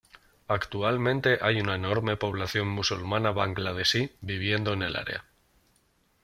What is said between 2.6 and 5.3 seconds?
musulmana bangladesí viviendo en el área.